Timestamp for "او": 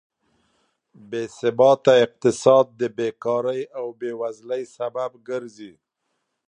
3.77-3.85